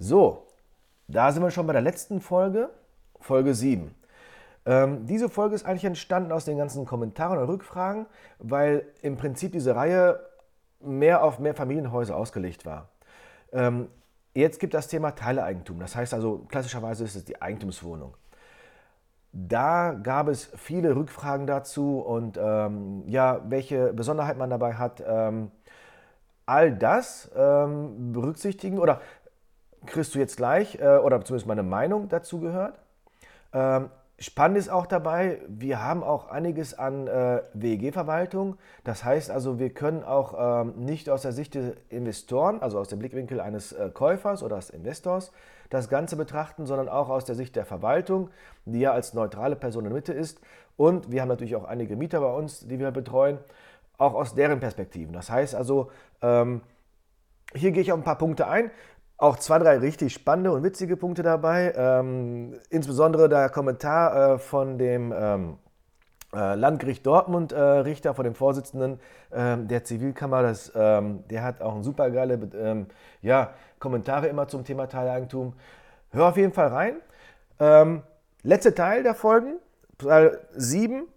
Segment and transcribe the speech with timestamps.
[0.00, 0.46] So,
[1.08, 2.70] da sind wir schon bei der letzten Folge,
[3.20, 3.92] Folge 7.
[4.64, 8.06] Ähm, diese Folge ist eigentlich entstanden aus den ganzen Kommentaren und Rückfragen,
[8.38, 10.20] weil im Prinzip diese Reihe
[10.78, 12.90] mehr auf mehr Familienhäuser ausgelegt war.
[13.52, 13.88] Ähm,
[14.34, 15.80] jetzt gibt das Thema Teileeigentum.
[15.80, 18.16] Das heißt also, klassischerweise ist es die Eigentumswohnung.
[19.32, 25.02] Da gab es viele Rückfragen dazu und ähm, ja, welche Besonderheit man dabei hat.
[25.04, 25.50] Ähm,
[26.48, 29.00] all das ähm, berücksichtigen oder
[29.86, 32.78] kriegst du jetzt gleich, äh, oder zumindest meine Meinung dazu gehört.
[33.52, 38.58] Ähm, spannend ist auch dabei, wir haben auch einiges an äh, WEG-Verwaltung.
[38.84, 42.88] Das heißt also, wir können auch ähm, nicht aus der Sicht der Investoren, also aus
[42.88, 45.32] dem Blickwinkel eines äh, Käufers oder des Investors,
[45.70, 48.30] das Ganze betrachten, sondern auch aus der Sicht der Verwaltung,
[48.64, 50.40] die ja als neutrale Person in der Mitte ist.
[50.76, 53.38] Und wir haben natürlich auch einige Mieter bei uns, die wir betreuen,
[53.98, 55.12] auch aus deren Perspektiven.
[55.12, 55.90] Das heißt also,
[56.22, 56.62] ähm,
[57.54, 58.70] hier gehe ich auf ein paar Punkte ein
[59.18, 61.74] auch zwei, drei richtig spannende und witzige Punkte dabei.
[61.76, 65.58] Ähm, insbesondere der Kommentar äh, von dem ähm,
[66.32, 69.00] äh, Landgericht Dortmund äh, Richter, von dem Vorsitzenden
[69.32, 70.42] ähm, der Zivilkammer.
[70.42, 72.86] Das, ähm, der hat auch ein super geile ähm,
[73.20, 75.52] ja, Kommentare immer zum Thema Teileigentum.
[76.12, 76.96] Hör auf jeden Fall rein.
[77.58, 78.02] Ähm,
[78.44, 79.56] letzter Teil der Folgen,
[79.98, 81.08] Teil 7.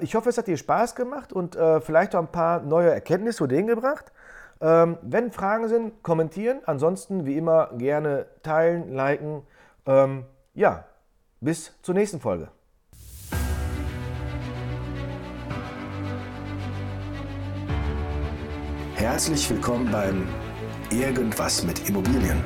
[0.00, 3.38] ich hoffe, es hat dir Spaß gemacht und äh, vielleicht auch ein paar neue Erkenntnisse
[3.38, 4.12] zu denen gebracht.
[4.64, 6.60] Ähm, wenn Fragen sind, kommentieren.
[6.64, 9.42] Ansonsten, wie immer, gerne teilen, liken.
[9.84, 10.86] Ähm, ja,
[11.42, 12.48] bis zur nächsten Folge.
[18.94, 20.26] Herzlich willkommen beim
[20.90, 22.42] Irgendwas mit Immobilien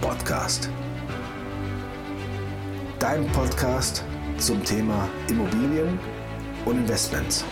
[0.00, 0.70] Podcast.
[3.00, 4.04] Dein Podcast
[4.38, 5.98] zum Thema Immobilien
[6.64, 7.44] und Investments.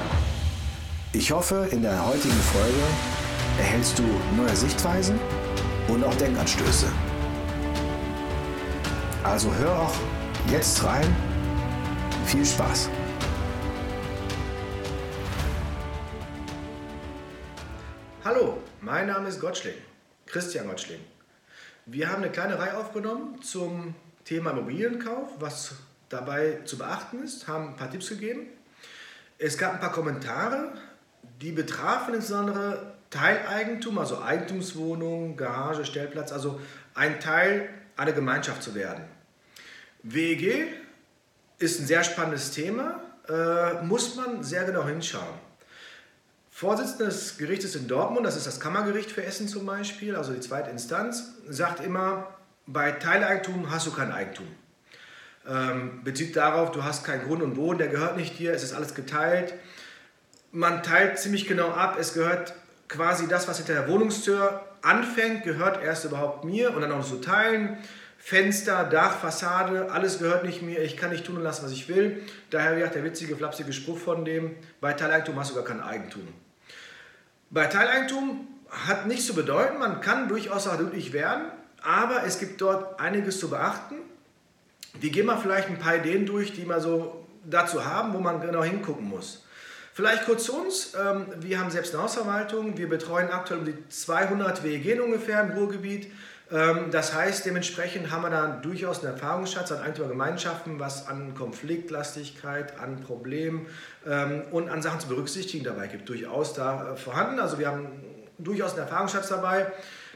[1.13, 3.28] Ich hoffe, in der heutigen Folge
[3.59, 4.05] erhältst du
[4.37, 5.19] neue Sichtweisen
[5.89, 6.87] und auch Denkanstöße.
[9.25, 9.95] Also hör auch
[10.51, 11.15] jetzt rein.
[12.25, 12.89] Viel Spaß!
[18.25, 19.75] Hallo, mein Name ist Gottschling,
[20.27, 21.01] Christian Gottschling.
[21.87, 23.95] Wir haben eine kleine Reihe aufgenommen zum
[24.25, 25.75] Thema Immobilienkauf, was
[26.11, 28.47] dabei zu beachten ist, haben ein paar Tipps gegeben.
[29.39, 30.73] Es gab ein paar Kommentare,
[31.41, 36.61] die betrafen insbesondere Teileigentum, also Eigentumswohnung, Garage, Stellplatz, also
[36.95, 39.05] ein Teil einer Gemeinschaft zu werden.
[40.03, 40.69] WEG
[41.59, 45.49] ist ein sehr spannendes Thema, äh, muss man sehr genau hinschauen.
[46.51, 50.41] Vorsitzender des Gerichtes in Dortmund, das ist das Kammergericht für Essen zum Beispiel, also die
[50.41, 52.35] zweite Instanz, sagt immer,
[52.67, 54.47] bei Teileigentum hast du kein Eigentum.
[55.49, 58.75] Ähm, bezieht darauf, du hast keinen Grund und Boden, der gehört nicht dir, es ist
[58.75, 59.55] alles geteilt.
[60.53, 62.55] Man teilt ziemlich genau ab, es gehört
[62.89, 67.17] quasi das, was hinter der Wohnungstür anfängt, gehört erst überhaupt mir und dann auch so
[67.17, 67.79] teilen.
[68.19, 71.89] Fenster, Dach, Fassade, alles gehört nicht mir, ich kann nicht tun und lassen, was ich
[71.89, 72.23] will.
[72.51, 76.27] Daher wie der witzige, flapsige Spruch von dem, bei Teileigentum hast du gar kein Eigentum.
[77.51, 81.45] Bei Teileigentum hat nichts zu bedeuten, man kann durchaus auch glücklich werden,
[81.83, 83.95] aber es gibt dort einiges zu beachten.
[85.01, 88.41] Wir gehen mal vielleicht ein paar Ideen durch, die wir so dazu haben, wo man
[88.41, 89.45] genau hingucken muss.
[89.99, 90.95] Vielleicht kurz zu uns.
[90.95, 92.79] Ähm, wir haben selbst eine Hausverwaltung.
[92.79, 96.13] Wir betreuen aktuell um die 200 WEG ungefähr im Ruhrgebiet.
[96.53, 102.79] Ähm, das heißt, dementsprechend haben wir da durchaus einen Erfahrungsschatz an Eigentümergemeinschaften, was an Konfliktlastigkeit,
[102.79, 103.67] an Problemen
[104.07, 106.09] ähm, und an Sachen zu berücksichtigen dabei gibt.
[106.09, 107.41] Durchaus da äh, vorhanden.
[107.41, 107.89] Also wir haben
[108.39, 109.67] durchaus einen Erfahrungsschatz dabei.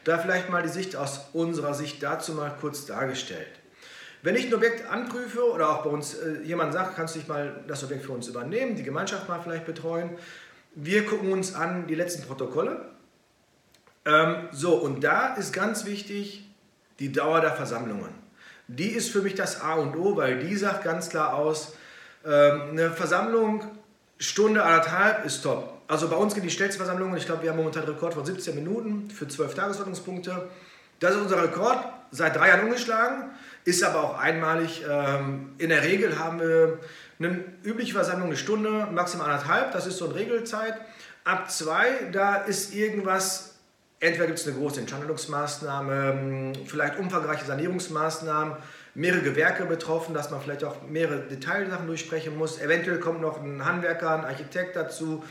[0.04, 3.62] Da vielleicht mal die Sicht aus unserer Sicht dazu mal kurz dargestellt.
[4.22, 7.28] Wenn ich ein Objekt anprüfe oder auch bei uns äh, jemand sagt, kannst du nicht
[7.28, 10.10] mal das Objekt für uns übernehmen, die Gemeinschaft mal vielleicht betreuen.
[10.75, 12.88] Wir gucken uns an die letzten Protokolle.
[14.05, 16.49] Ähm, so, und da ist ganz wichtig
[17.00, 18.11] die Dauer der Versammlungen.
[18.69, 21.75] Die ist für mich das A und O, weil die sagt ganz klar aus,
[22.25, 23.65] ähm, eine Versammlung
[24.19, 25.82] Stunde, anderthalb ist top.
[25.88, 26.81] Also bei uns geht die schnellste
[27.16, 30.49] ich glaube, wir haben momentan einen Rekord von 17 Minuten für 12 Tagesordnungspunkte.
[31.03, 33.32] Das ist unser Rekord, seit drei Jahren ungeschlagen.
[33.65, 34.85] Ist aber auch einmalig.
[34.88, 36.79] Ähm, in der Regel haben wir
[37.19, 39.73] eine übliche Versammlung eine Stunde, maximal anderthalb.
[39.73, 40.75] Das ist so eine Regelzeit.
[41.25, 43.56] Ab zwei, da ist irgendwas,
[43.99, 48.56] entweder gibt es eine große Entschandlungsmaßnahme, ähm, vielleicht umfangreiche Sanierungsmaßnahmen,
[48.94, 52.61] mehrere Gewerke betroffen, dass man vielleicht auch mehrere Detailsachen durchsprechen muss.
[52.61, 55.25] Eventuell kommt noch ein Handwerker, ein Architekt dazu.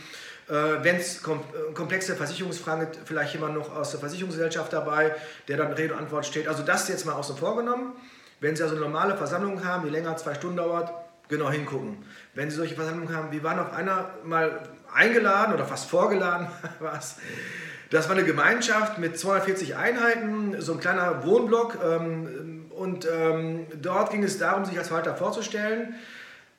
[0.48, 0.54] Äh,
[0.84, 5.16] Wenn es äh, komplexe Versicherungsfragen gibt, vielleicht jemand noch aus der Versicherungsgesellschaft dabei,
[5.48, 6.48] der dann Rede und Antwort steht.
[6.48, 7.94] Also das jetzt mal außen vor genommen.
[8.40, 10.92] Wenn Sie also eine normale Versammlung haben, die länger als zwei Stunden dauert,
[11.30, 12.04] genau hingucken.
[12.34, 16.48] Wenn Sie solche Versammlungen haben, wir waren auf einer mal eingeladen oder fast vorgeladen,
[16.80, 17.18] was,
[17.92, 21.78] Das war eine Gemeinschaft mit 240 Einheiten, so ein kleiner Wohnblock.
[21.84, 25.96] Ähm, und ähm, dort ging es darum, sich als Verwalter vorzustellen.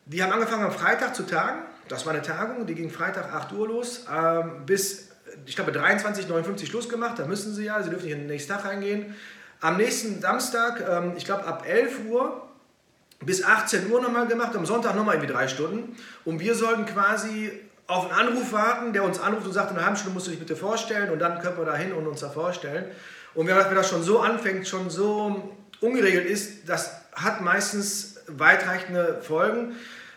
[0.04, 1.62] Die haben angefangen am Freitag zu tagen.
[1.88, 5.10] Das war eine Tagung, die ging Freitag 8 Uhr los, ähm, bis,
[5.46, 7.18] ich glaube, 23.59 Schluss gemacht.
[7.18, 9.14] Da müssen sie ja, sie dürfen nicht in den nächsten Tag reingehen.
[9.60, 12.48] Am nächsten Samstag, ähm, ich glaube, ab 11 Uhr
[13.20, 15.96] bis 18 Uhr nochmal gemacht, am Sonntag nochmal irgendwie drei Stunden.
[16.24, 17.52] Und wir sollten quasi
[17.86, 20.30] auf einen Anruf warten, der uns anruft und sagt, in einer halben Stunde musst du
[20.30, 22.86] dich bitte vorstellen und dann können wir da hin und uns da vorstellen.
[23.34, 29.76] Und wenn das schon so anfängt, schon so ungeregelt ist, das hat meistens weitreichende Folgen.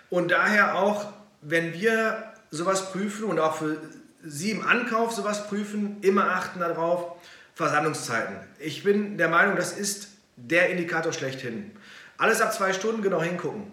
[0.10, 1.12] Und daher auch,
[1.48, 3.78] wenn wir sowas prüfen und auch für
[4.24, 7.16] Sie im Ankauf sowas prüfen, immer achten darauf,
[7.54, 8.36] Versammlungszeiten.
[8.60, 11.72] Ich bin der Meinung, das ist der Indikator schlechthin.
[12.18, 13.72] Alles ab zwei Stunden genau hingucken.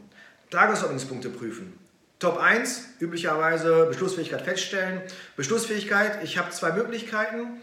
[0.51, 1.73] Tagesordnungspunkte prüfen.
[2.19, 5.01] Top 1, üblicherweise Beschlussfähigkeit feststellen.
[5.37, 7.61] Beschlussfähigkeit, ich habe zwei Möglichkeiten.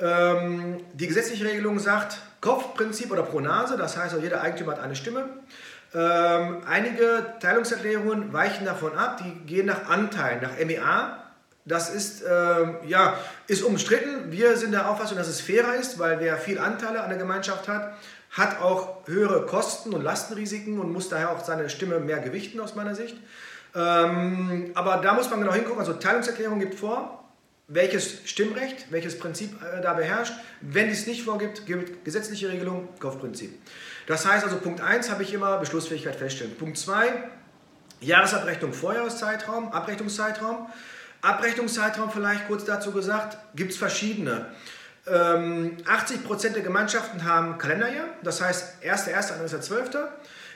[0.00, 4.94] Ähm, die gesetzliche Regelung sagt Kopfprinzip oder pro Nase, das heißt, jeder Eigentümer hat eine
[4.94, 5.28] Stimme.
[5.94, 11.24] Ähm, einige Teilungserklärungen weichen davon ab, die gehen nach Anteilen, nach MEA.
[11.64, 13.14] Das ist, ähm, ja,
[13.46, 14.30] ist umstritten.
[14.30, 17.68] Wir sind der Auffassung, dass es fairer ist, weil wer viel Anteile an der Gemeinschaft
[17.68, 17.92] hat,
[18.30, 22.74] hat auch höhere Kosten und Lastenrisiken und muss daher auch seine Stimme mehr gewichten aus
[22.74, 23.16] meiner Sicht.
[23.74, 25.80] Ähm, aber da muss man genau hingucken.
[25.80, 27.27] Also Teilungserklärung gibt vor,
[27.68, 30.32] welches Stimmrecht, welches Prinzip äh, da beherrscht.
[30.62, 33.56] Wenn dies nicht vorgibt, gilt gesetzliche Regelung, Kaufprinzip.
[34.06, 36.56] Das heißt also, Punkt 1 habe ich immer Beschlussfähigkeit feststellen.
[36.56, 37.28] Punkt 2,
[38.00, 40.66] Jahresabrechnung, Vorjahreszeitraum, Abrechnungszeitraum.
[41.20, 44.46] Abrechnungszeitraum vielleicht kurz dazu gesagt, gibt es verschiedene.
[45.06, 49.42] Ähm, 80% der Gemeinschaften haben Kalenderjahr, das heißt 1.1.
[49.44, 50.08] 1.12.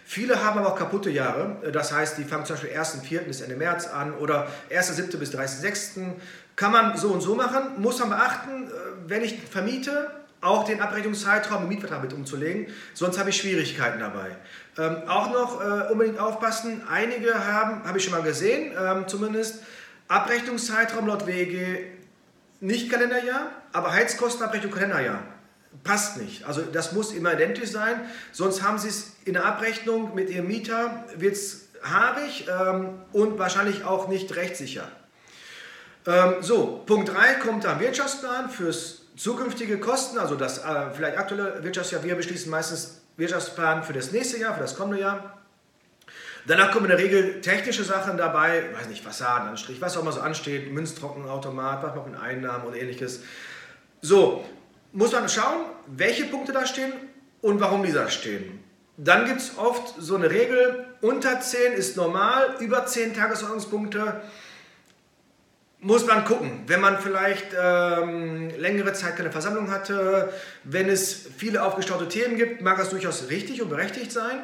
[0.04, 1.56] Viele haben aber auch kaputte Jahre.
[1.72, 3.20] Das heißt, die fangen zum Beispiel 1.4.
[3.20, 5.16] bis Ende März an oder 1.7.
[5.16, 6.14] bis 30.6.
[6.56, 7.80] Kann man so und so machen.
[7.80, 8.70] Muss man beachten, äh,
[9.06, 10.10] wenn ich vermiete,
[10.42, 14.36] auch den Abrechnungszeitraum im Mietvertrag mit umzulegen, sonst habe ich Schwierigkeiten dabei.
[14.76, 19.62] Ähm, auch noch äh, unbedingt aufpassen, einige haben, habe ich schon mal gesehen, ähm, zumindest
[20.08, 21.92] Abrechnungszeitraum laut WEG
[22.60, 25.22] nicht Kalenderjahr, aber Heizkostenabrechnung Kalenderjahr
[25.84, 26.44] passt nicht.
[26.44, 28.00] Also das muss immer identisch sein,
[28.32, 33.38] sonst haben Sie es in der Abrechnung mit Ihrem Mieter, wird es haarig ähm, und
[33.38, 34.88] wahrscheinlich auch nicht rechtssicher.
[36.06, 41.62] Ähm, so, Punkt 3 kommt am Wirtschaftsplan fürs zukünftige Kosten, also das äh, vielleicht aktuelle
[41.62, 45.38] Wirtschaftsjahr, wir beschließen meistens Wirtschaftsplan für das nächste Jahr, für das kommende Jahr.
[46.46, 50.20] Danach kommen in der Regel technische Sachen dabei, weiß nicht, Fassadenanstrich, was auch immer so
[50.20, 53.20] ansteht, Münztrockenautomat, was noch in Einnahmen und ähnliches.
[54.00, 54.44] So,
[54.92, 56.92] muss man schauen, welche Punkte da stehen
[57.42, 58.58] und warum die da stehen.
[58.96, 64.22] Dann gibt es oft so eine Regel, unter 10 ist normal, über 10 Tagesordnungspunkte
[65.82, 66.62] muss man gucken.
[66.66, 70.32] Wenn man vielleicht ähm, längere Zeit keine Versammlung hatte,
[70.64, 74.42] wenn es viele aufgestaute Themen gibt, mag das durchaus richtig und berechtigt sein.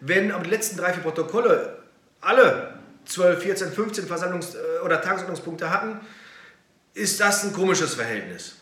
[0.00, 1.78] Wenn aber die letzten drei, vier Protokolle
[2.20, 2.74] alle
[3.06, 6.00] 12, 14, 15 Versammlungs- äh, oder Tagesordnungspunkte hatten,
[6.92, 8.56] ist das ein komisches Verhältnis.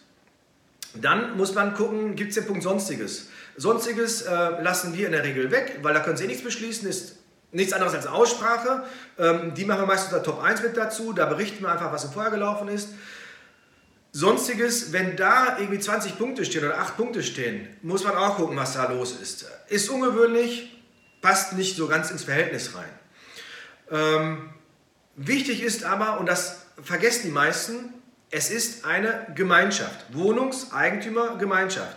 [0.94, 3.28] Dann muss man gucken, gibt es den Punkt Sonstiges.
[3.56, 6.88] Sonstiges äh, lassen wir in der Regel weg, weil da können Sie eh nichts beschließen,
[6.88, 7.16] ist
[7.52, 8.84] nichts anderes als Aussprache.
[9.19, 12.04] Ähm, die machen wir meistens unter Top 1 mit dazu, da berichten wir einfach, was
[12.04, 12.88] im Vorher gelaufen ist.
[14.14, 18.56] Sonstiges, wenn da irgendwie 20 Punkte stehen oder 8 Punkte stehen, muss man auch gucken,
[18.56, 19.46] was da los ist.
[19.69, 20.78] Ist ungewöhnlich,
[21.23, 22.88] passt nicht so ganz ins Verhältnis rein.
[23.90, 24.50] Ähm,
[25.16, 27.94] wichtig ist aber, und das vergessen die meisten,
[28.30, 31.97] es ist eine Gemeinschaft, Wohnungseigentümergemeinschaft.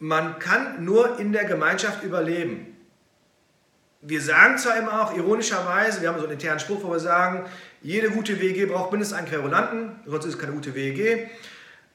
[0.00, 2.67] Man kann nur in der Gemeinschaft überleben.
[4.00, 7.48] Wir sagen zwar immer auch ironischerweise, wir haben so einen internen Spruch, wo wir sagen,
[7.82, 11.26] jede gute WG braucht mindestens einen Querulanten, sonst ist es keine gute WG.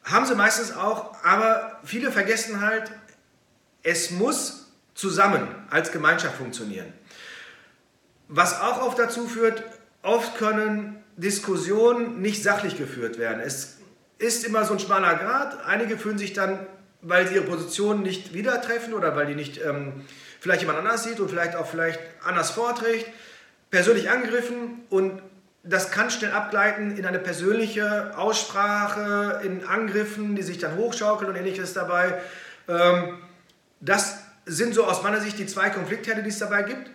[0.03, 2.91] Haben sie meistens auch, aber viele vergessen halt,
[3.83, 6.91] es muss zusammen als Gemeinschaft funktionieren.
[8.27, 9.63] Was auch oft dazu führt,
[10.01, 13.39] oft können Diskussionen nicht sachlich geführt werden.
[13.39, 13.77] Es
[14.17, 15.65] ist immer so ein schmaler Grad.
[15.65, 16.65] Einige fühlen sich dann,
[17.01, 20.01] weil sie ihre Position nicht wieder treffen oder weil die nicht ähm,
[20.43, 23.07] vielleicht jemand anders sieht und vielleicht auch vielleicht anders vorträgt,
[23.71, 25.21] persönlich angegriffen und
[25.63, 31.37] das kann schnell abgleiten in eine persönliche Aussprache, in Angriffen, die sich dann hochschaukeln und
[31.37, 32.21] ähnliches dabei.
[32.67, 33.19] Ähm,
[33.79, 36.91] das sind so aus meiner Sicht die zwei Konfliktherde, die es dabei gibt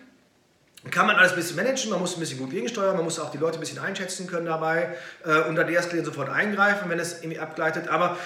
[0.91, 3.31] kann man alles ein bisschen managen, man muss ein bisschen gut gegensteuern, man muss auch
[3.31, 7.21] die Leute ein bisschen einschätzen können dabei äh, und dann deeskalieren sofort eingreifen, wenn es
[7.21, 7.89] irgendwie abgleitet.
[7.89, 8.17] Aber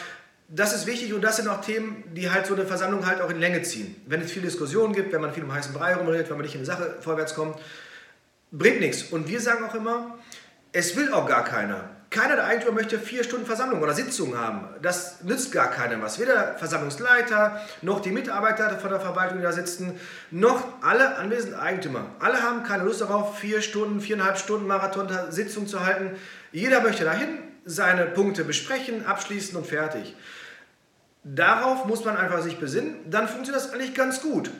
[0.55, 3.29] das ist wichtig und das sind auch Themen, die halt so eine Versammlung halt auch
[3.29, 3.95] in Länge ziehen.
[4.05, 6.55] Wenn es viele Diskussionen gibt, wenn man viel um heißen Brei rumredet, wenn man nicht
[6.55, 7.57] in die Sache vorwärts kommt,
[8.51, 9.03] bringt nichts.
[9.11, 10.17] Und wir sagen auch immer,
[10.71, 14.67] es will auch gar keiner keiner der Eigentümer möchte vier Stunden Versammlung oder Sitzung haben.
[14.81, 16.19] Das nützt gar keinem was.
[16.19, 22.05] Weder Versammlungsleiter, noch die Mitarbeiter von der Verwaltung, die da sitzen, noch alle anwesenden Eigentümer.
[22.19, 26.11] Alle haben keine Lust darauf, vier Stunden, viereinhalb Stunden Marathon-Sitzung zu halten.
[26.51, 30.15] Jeder möchte dahin seine Punkte besprechen, abschließen und fertig.
[31.23, 32.95] Darauf muss man einfach sich besinnen.
[33.09, 34.51] Dann funktioniert das eigentlich ganz gut.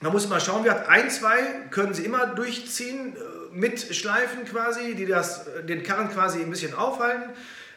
[0.00, 1.38] Man muss mal schauen, wir hat ein, zwei
[1.70, 3.16] können sie immer durchziehen
[3.52, 7.30] mitschleifen quasi, die das, den Karren quasi ein bisschen aufhalten.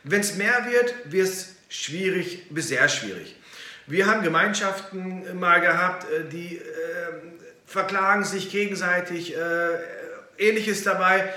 [0.04, 3.36] Wenn es mehr wird, wird es schwierig bis sehr schwierig.
[3.88, 6.62] Wir haben Gemeinschaften mal gehabt, äh, die äh,
[7.66, 9.40] verklagen sich gegenseitig, äh,
[10.38, 11.32] ähnliches dabei.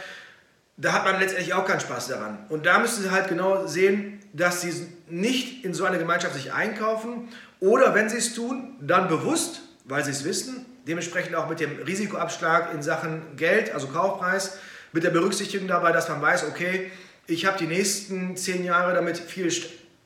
[0.76, 2.46] Da hat man letztendlich auch keinen Spaß daran.
[2.48, 4.72] Und da müssen Sie halt genau sehen, dass Sie
[5.08, 7.28] nicht in so eine Gemeinschaft sich einkaufen
[7.60, 11.82] oder wenn Sie es tun, dann bewusst, weil Sie es wissen, Dementsprechend auch mit dem
[11.82, 14.58] Risikoabschlag in Sachen Geld, also Kaufpreis,
[14.92, 16.90] mit der Berücksichtigung dabei, dass man weiß, okay,
[17.26, 19.50] ich habe die nächsten zehn Jahre damit viel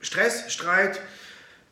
[0.00, 1.00] Stress, Streit,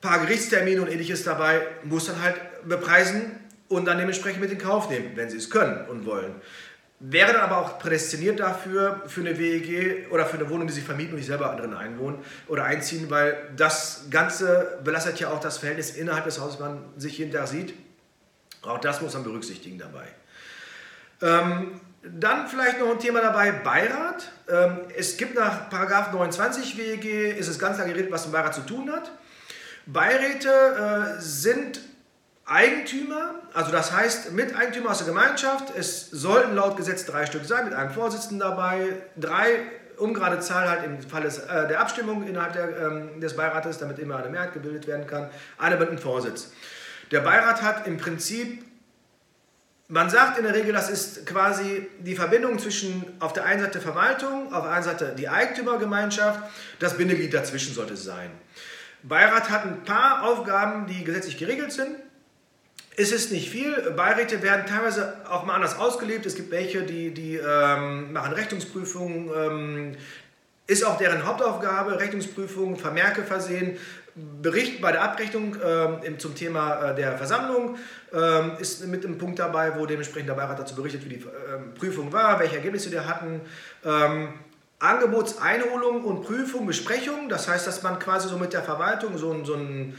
[0.00, 2.36] paar Gerichtstermine und ähnliches dabei, muss dann halt
[2.68, 3.32] bepreisen
[3.66, 6.36] und dann dementsprechend mit in Kauf nehmen, wenn sie es können und wollen.
[7.02, 10.82] Wäre dann aber auch prädestiniert dafür, für eine WEG oder für eine Wohnung, die sie
[10.82, 15.56] vermieten und nicht selber drin einwohnen oder einziehen, weil das Ganze belastet ja auch das
[15.56, 17.72] Verhältnis innerhalb des Hauses, man sich jeden Tag sieht.
[18.60, 20.04] Auch das muss man berücksichtigen dabei.
[21.22, 24.30] Ähm, dann vielleicht noch ein Thema dabei, Beirat.
[24.50, 28.62] Ähm, es gibt nach 29 WEG, ist es ganz klar geredet, was ein Beirat zu
[28.62, 29.10] tun hat.
[29.86, 31.80] Beiräte äh, sind
[32.50, 35.72] Eigentümer, also das heißt Miteigentümer aus der Gemeinschaft.
[35.76, 38.96] Es sollten laut Gesetz drei Stück sein, mit einem Vorsitzenden dabei.
[39.16, 39.60] Drei,
[39.98, 44.16] ungerade Zahl halt im Falle äh, der Abstimmung innerhalb der, ähm, des Beirates, damit immer
[44.16, 45.30] eine Mehrheit gebildet werden kann.
[45.58, 46.50] Eine mit einem Vorsitz.
[47.12, 48.64] Der Beirat hat im Prinzip,
[49.86, 53.80] man sagt in der Regel, das ist quasi die Verbindung zwischen auf der einen Seite
[53.80, 56.40] Verwaltung, auf der anderen Seite die Eigentümergemeinschaft,
[56.80, 58.32] das Bindeglied dazwischen sollte es sein.
[59.04, 61.96] Beirat hat ein paar Aufgaben, die gesetzlich geregelt sind.
[62.96, 63.92] Es ist nicht viel.
[63.96, 66.26] Beiräte werden teilweise auch mal anders ausgelebt.
[66.26, 69.30] Es gibt welche, die, die ähm, machen Rechnungsprüfungen.
[69.34, 69.96] Ähm,
[70.66, 73.76] ist auch deren Hauptaufgabe, Rechnungsprüfungen, Vermerke versehen,
[74.14, 77.76] Bericht bei der Abrechnung äh, zum Thema äh, der Versammlung
[78.12, 81.74] äh, ist mit einem Punkt dabei, wo dementsprechend der Beirat dazu berichtet, wie die ähm,
[81.74, 83.40] Prüfung war, welche Ergebnisse wir hatten.
[83.84, 84.34] Ähm,
[84.78, 89.54] Angebotseinholung und Prüfung, Besprechung, das heißt, dass man quasi so mit der Verwaltung so, so
[89.54, 89.96] ein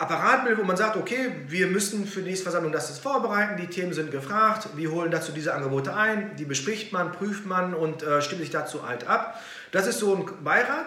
[0.00, 3.66] Apparat bildet, wo man sagt, okay, wir müssen für die nächste Versammlung das vorbereiten, die
[3.66, 8.02] Themen sind gefragt, wir holen dazu diese Angebote ein, die bespricht man, prüft man und
[8.02, 9.40] äh, stimmt sich dazu halt ab.
[9.72, 10.86] Das ist so ein Beirat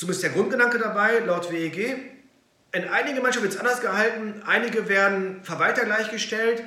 [0.00, 1.98] zumindest der Grundgedanke dabei, laut WEG.
[2.72, 6.62] In einigen Gemeinschaften wird es anders gehalten, einige werden Verwalter gleichgestellt.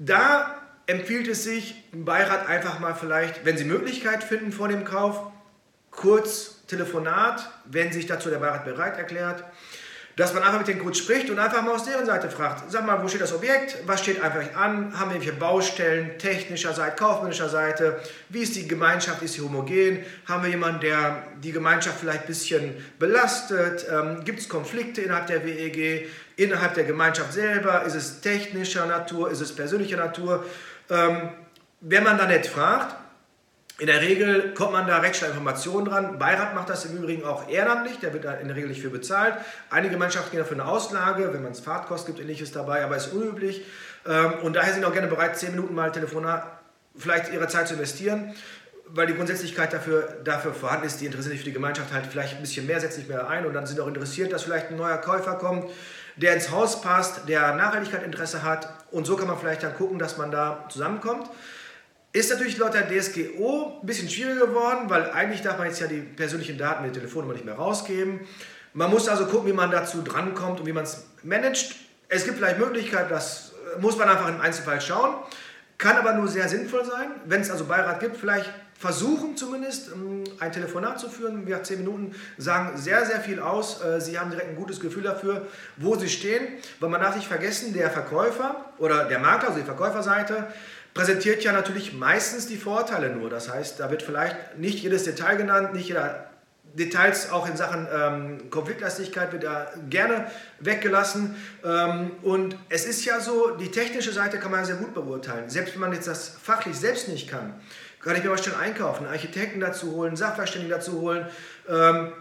[0.00, 4.84] Da empfiehlt es sich, im Beirat einfach mal vielleicht, wenn Sie Möglichkeit finden vor dem
[4.84, 5.30] Kauf,
[5.92, 9.44] kurz Telefonat, wenn sich dazu der Beirat bereit erklärt,
[10.18, 12.84] dass man einfach mit denen kurz spricht und einfach mal aus deren Seite fragt, sag
[12.84, 16.96] mal, wo steht das Objekt, was steht einfach an, haben wir irgendwelche Baustellen, technischer Seite,
[16.96, 22.00] kaufmännischer Seite, wie ist die Gemeinschaft, ist sie homogen, haben wir jemanden, der die Gemeinschaft
[22.00, 27.84] vielleicht ein bisschen belastet, ähm, gibt es Konflikte innerhalb der WEG, innerhalb der Gemeinschaft selber,
[27.84, 30.44] ist es technischer Natur, ist es persönlicher Natur.
[30.90, 31.28] Ähm,
[31.80, 32.96] wenn man da nicht fragt,
[33.78, 36.18] in der Regel kommt man da recht schnell Informationen dran.
[36.18, 38.90] Beirat macht das im Übrigen auch ehrenamtlich, der wird da in der Regel nicht für
[38.90, 39.34] bezahlt.
[39.70, 43.12] Einige Mannschaften gehen dafür eine Auslage, wenn man es Fahrtkosten gibt, ähnliches dabei, aber ist
[43.12, 43.64] unüblich.
[44.04, 46.44] Ähm, und daher sind auch gerne bereit, 10 Minuten mal Telefonat,
[46.96, 48.34] vielleicht ihre Zeit zu investieren,
[48.88, 52.34] weil die Grundsätzlichkeit dafür, dafür vorhanden ist, die interessieren sich für die Gemeinschaft halt vielleicht
[52.34, 54.76] ein bisschen mehr, setzen sich mehr ein und dann sind auch interessiert, dass vielleicht ein
[54.76, 55.70] neuer Käufer kommt,
[56.16, 60.00] der ins Haus passt, der Nachhaltigkeit Interesse hat und so kann man vielleicht dann gucken,
[60.00, 61.30] dass man da zusammenkommt.
[62.12, 65.86] Ist natürlich laut der DSGO ein bisschen schwieriger geworden, weil eigentlich darf man jetzt ja
[65.86, 68.20] die persönlichen Daten mit der Telefonnummer nicht mehr rausgeben.
[68.72, 71.76] Man muss also gucken, wie man dazu drankommt und wie man es managt.
[72.08, 75.16] Es gibt vielleicht Möglichkeiten, das muss man einfach im Einzelfall schauen.
[75.76, 77.10] Kann aber nur sehr sinnvoll sein.
[77.26, 81.46] Wenn es also Beirat gibt, vielleicht versuchen zumindest ähm, ein Telefonat zu führen.
[81.46, 83.82] Wir haben zehn Minuten, sagen sehr, sehr viel aus.
[83.82, 85.46] Äh, Sie haben direkt ein gutes Gefühl dafür,
[85.76, 86.46] wo Sie stehen.
[86.80, 90.46] Weil man darf nicht vergessen, der Verkäufer oder der Makler, also die Verkäuferseite,
[90.98, 93.30] präsentiert ja natürlich meistens die Vorteile nur.
[93.30, 96.28] Das heißt, da wird vielleicht nicht jedes Detail genannt, nicht jeder
[96.74, 100.28] Details auch in Sachen ähm, Konfliktlastigkeit wird da gerne
[100.58, 101.36] weggelassen.
[101.64, 105.48] Ähm, und es ist ja so, die technische Seite kann man sehr gut beurteilen.
[105.48, 107.54] Selbst wenn man jetzt das fachlich selbst nicht kann,
[108.02, 111.28] kann ich mir mal schnell einkaufen, einen Architekten dazu holen, Sachverständigen dazu holen.
[111.68, 112.12] Ähm,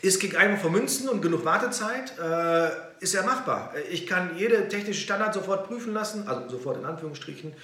[0.00, 2.70] ist gegen einmal vermünzen und genug Wartezeit, äh,
[3.00, 3.74] ist ja machbar.
[3.90, 7.54] Ich kann jede technische Standard sofort prüfen lassen, also sofort in Anführungsstrichen,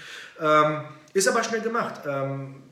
[0.41, 2.03] ähm, ist aber schnell gemacht.
[2.07, 2.63] Ähm,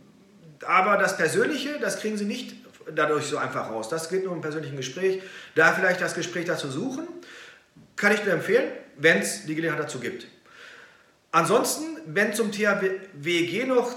[0.66, 2.54] aber das Persönliche, das kriegen Sie nicht
[2.94, 3.88] dadurch so einfach raus.
[3.88, 5.22] Das geht nur im persönlichen Gespräch.
[5.54, 7.06] Da vielleicht das Gespräch dazu suchen,
[7.96, 10.26] kann ich nur empfehlen, wenn es die Gelegenheit dazu gibt.
[11.32, 12.80] Ansonsten, wenn zum Thema
[13.14, 13.94] WEG noch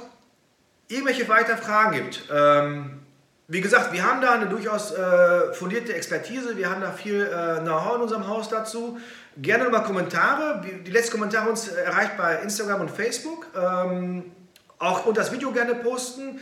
[0.88, 3.02] irgendwelche weiteren Fragen gibt, ähm,
[3.47, 7.59] wie gesagt, wir haben da eine durchaus äh, fundierte Expertise, wir haben da viel äh,
[7.59, 9.00] Know-how in unserem Haus dazu.
[9.38, 10.62] Gerne nochmal Kommentare.
[10.85, 13.47] Die letzten Kommentare uns erreicht bei Instagram und Facebook.
[13.55, 14.31] Ähm,
[14.79, 16.39] auch unter das Video gerne posten.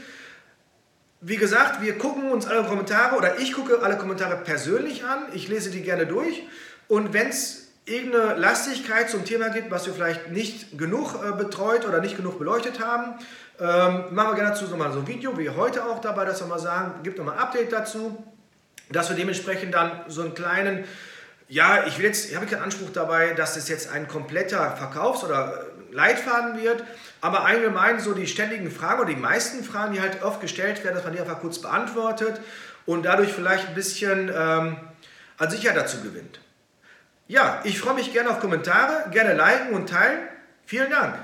[1.21, 5.25] Wie gesagt, wir gucken uns alle Kommentare oder ich gucke alle Kommentare persönlich an.
[5.33, 6.43] Ich lese die gerne durch.
[6.87, 7.60] Und wenn es
[7.91, 12.39] irgendeine Lastigkeit zum Thema gibt, was wir vielleicht nicht genug äh, betreut oder nicht genug
[12.39, 13.15] beleuchtet haben,
[13.59, 16.47] ähm, machen wir gerne dazu nochmal so ein Video, wie heute auch dabei, dass wir
[16.47, 18.23] mal sagen, gibt nochmal ein Update dazu,
[18.89, 20.85] dass wir dementsprechend dann so einen kleinen,
[21.47, 25.23] ja, ich will jetzt, ich habe keinen Anspruch dabei, dass das jetzt ein kompletter Verkaufs-
[25.23, 26.83] oder äh, Leitfaden wird,
[27.19, 30.95] aber allgemein so die ständigen Fragen oder die meisten Fragen, die halt oft gestellt werden,
[30.95, 32.39] dass man die einfach kurz beantwortet
[32.85, 34.77] und dadurch vielleicht ein bisschen ähm,
[35.37, 36.39] an Sicherheit dazu gewinnt.
[37.31, 40.19] Ja, ich freue mich gerne auf Kommentare, gerne liken und teilen.
[40.65, 41.15] Vielen Dank.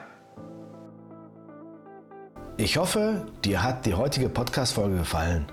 [2.56, 5.48] Ich hoffe, dir hat die heutige Podcast-Folge gefallen.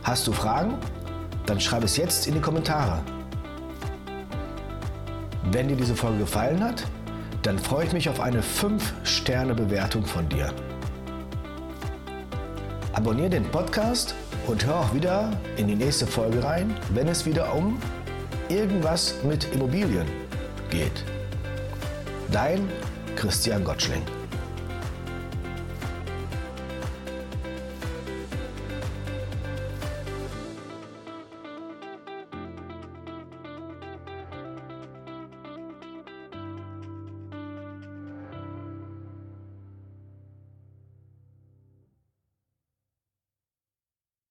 [0.03, 0.77] Hast du Fragen?
[1.45, 3.01] Dann schreib es jetzt in die Kommentare.
[5.53, 6.83] Wenn dir diese Folge gefallen hat,
[7.43, 10.51] dann freue ich mich auf eine 5-Sterne-Bewertung von dir.
[12.93, 14.15] Abonniere den Podcast
[14.47, 17.79] und hör auch wieder in die nächste Folge rein, wenn es wieder um
[18.49, 20.07] irgendwas mit Immobilien
[20.69, 21.03] geht.
[22.31, 22.69] Dein
[23.15, 24.03] Christian Gottschling.